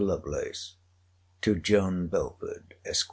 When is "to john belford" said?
1.41-2.73